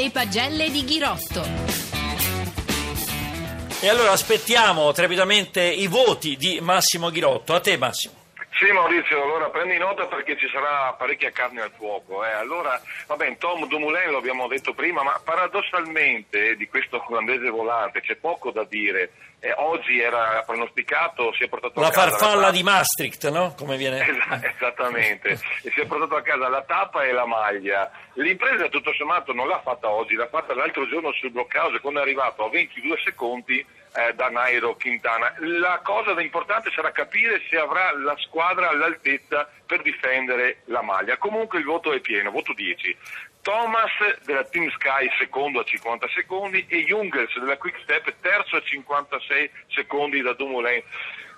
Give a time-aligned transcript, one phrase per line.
[0.00, 1.44] Le pagelle di Ghirotto.
[3.80, 7.52] E allora aspettiamo trepidamente i voti di Massimo Ghirotto.
[7.52, 8.19] A te Massimo.
[8.60, 12.22] Sì Maurizio, allora prendi nota perché ci sarà parecchia carne al fuoco.
[12.26, 12.30] Eh.
[12.30, 18.16] Allora, vabbè, Tom Dumoulin lo abbiamo detto prima, ma paradossalmente di questo olandese volante c'è
[18.16, 19.12] poco da dire.
[19.40, 23.54] Eh, oggi era pronosticato, si è portato La a casa farfalla la di Maastricht, no?
[23.56, 24.04] Come viene...
[24.06, 27.90] Esa- esattamente, e si è portato a casa la tappa e la maglia.
[28.16, 32.02] L'impresa tutto sommato non l'ha fatta oggi, l'ha fatta l'altro giorno sul blockhouse quando è
[32.02, 35.34] arrivato a 22 secondi eh, da Nairo Quintana.
[35.38, 41.16] La cosa da importante sarà capire se avrà la squadra all'altezza per difendere la maglia.
[41.18, 42.96] Comunque il voto è pieno, voto 10.
[43.42, 43.90] Thomas
[44.24, 49.50] della Team Sky secondo a 50 secondi e Jungels della Quick Step terzo a 56
[49.68, 50.82] secondi da Dumoulin.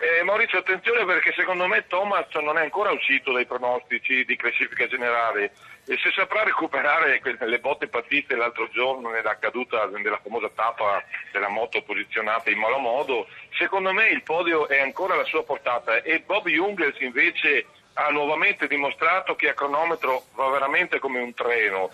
[0.00, 4.86] Eh, Maurizio, attenzione perché secondo me Thomas non è ancora uscito dai pronostici di classifica
[4.86, 5.50] generale
[5.86, 11.48] e se saprà recuperare le botte partite l'altro giorno nella caduta della famosa tappa della
[11.48, 13.26] moto posizionata in malo modo,
[13.58, 18.68] secondo me il podio è ancora alla sua portata e Bob Jungels invece ha nuovamente
[18.68, 21.90] dimostrato che a cronometro va veramente come un treno.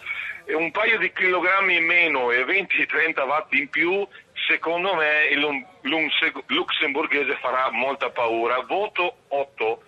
[0.47, 4.07] Un paio di chilogrammi in meno e 20-30 watt in più,
[4.47, 5.67] secondo me il
[6.47, 8.61] lussemburghese farà molta paura.
[8.61, 9.83] Voto 8.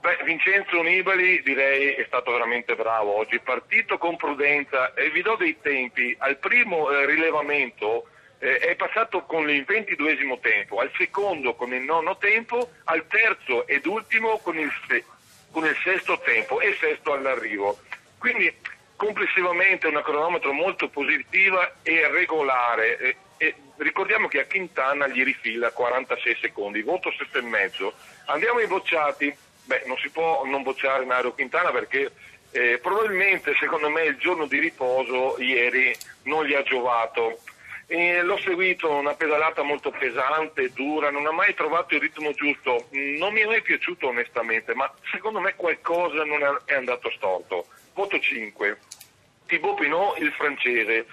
[0.00, 5.36] Beh, Vincenzo Nibali direi è stato veramente bravo oggi, partito con prudenza e vi do
[5.36, 6.14] dei tempi.
[6.18, 8.06] Al primo eh, rilevamento
[8.38, 13.66] eh, è passato con il ventiduesimo tempo, al secondo con il nono tempo, al terzo
[13.66, 15.04] ed ultimo con il, se-
[15.50, 17.78] con il sesto tempo e sesto all'arrivo.
[18.18, 18.50] Quindi
[18.96, 22.98] complessivamente una cronometro molto positiva e regolare.
[22.98, 27.90] E, e ricordiamo che a Quintana gli rifila 46 secondi, voto 7,5.
[28.26, 29.34] Andiamo ai bocciati.
[29.64, 32.12] Beh, non si può non bocciare Nairo Quintana perché
[32.50, 37.38] eh, probabilmente secondo me il giorno di riposo ieri non gli ha giovato.
[37.86, 42.88] E l'ho seguito, una pedalata molto pesante, dura, non ha mai trovato il ritmo giusto,
[42.90, 47.68] non mi è mai piaciuto onestamente, ma secondo me qualcosa non è andato storto.
[47.94, 48.78] Voto 5.
[49.46, 51.06] Thibaut Pinot, il francese.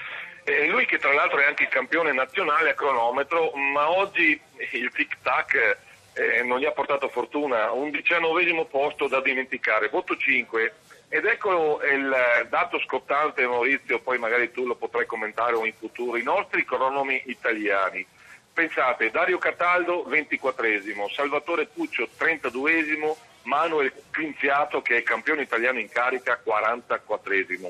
[0.50, 4.40] Eh, lui che tra l'altro è anche il campione nazionale a cronometro, ma oggi
[4.72, 5.78] il tic-tac
[6.14, 10.74] eh, non gli ha portato fortuna, un diciannovesimo posto da dimenticare, voto 5.
[11.10, 16.16] Ed ecco il dato scottante Maurizio, poi magari tu lo potrai commentare o in futuro,
[16.16, 18.06] i nostri cronomi italiani.
[18.54, 26.42] Pensate, Dario Cataldo 24esimo, Salvatore Puccio 32esimo, Manuel Clinziato che è campione italiano in carica
[26.42, 27.70] 44esimo.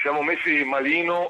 [0.00, 1.28] Siamo messi malino